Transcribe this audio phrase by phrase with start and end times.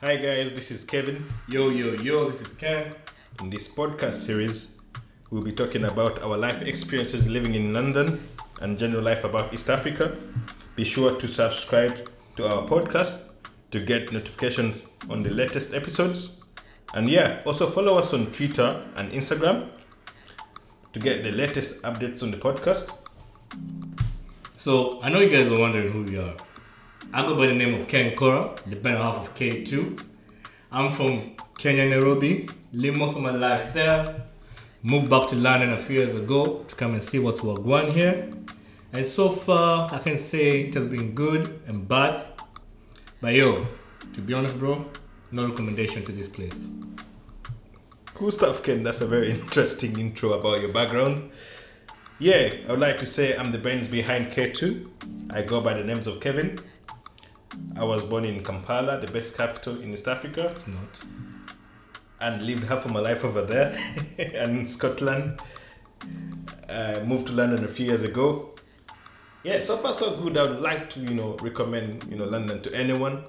[0.00, 1.18] Hi guys, this is Kevin.
[1.48, 2.92] Yo, yo, yo, this is Ken.
[3.42, 4.78] In this podcast series,
[5.30, 8.16] we'll be talking about our life experiences living in London
[8.62, 10.16] and general life about East Africa.
[10.76, 13.32] Be sure to subscribe to our podcast
[13.72, 16.38] to get notifications on the latest episodes.
[16.94, 19.68] And yeah, also follow us on Twitter and Instagram
[20.92, 23.00] to get the latest updates on the podcast.
[24.44, 26.36] So, I know you guys are wondering who we are.
[27.12, 30.16] I go by the name of Ken Kora, the better half of K2.
[30.70, 31.22] I'm from
[31.56, 34.04] Kenya, Nairobi, lived most of my life there.
[34.82, 37.90] Moved back to London a few years ago to come and see what's going on
[37.90, 38.18] here.
[38.92, 42.30] And so far, I can say it has been good and bad.
[43.20, 43.66] But yo,
[44.14, 44.86] to be honest, bro,
[45.32, 46.72] no recommendation to this place.
[48.14, 48.82] Cool stuff, Ken.
[48.82, 51.30] That's a very interesting intro about your background.
[52.18, 55.34] Yeah, I would like to say I'm the brains behind K2.
[55.34, 56.58] I go by the names of Kevin.
[57.78, 61.06] I was born in Kampala, the best capital in East Africa, It's not.
[62.20, 63.72] and lived half of my life over there
[64.18, 65.38] and in Scotland.
[66.68, 68.54] I moved to London a few years ago.
[69.44, 70.36] Yeah, so far so good.
[70.36, 73.24] I would like to, you know, recommend, you know, London to anyone.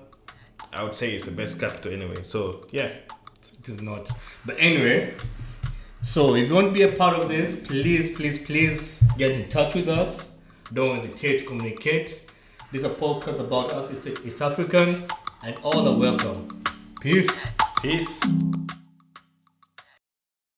[0.73, 2.15] I would say it's the best capital anyway.
[2.15, 4.09] So yeah, It is not.
[4.45, 5.15] But anyway,
[6.01, 9.47] so if you want to be a part of this, please, please, please get in
[9.49, 10.39] touch with us.
[10.73, 12.21] Don't hesitate to communicate.
[12.71, 13.89] This is a podcast about us
[14.27, 15.09] East, Africans,
[15.43, 16.61] and all are welcome.
[17.01, 17.55] Peace.
[17.81, 18.28] peace.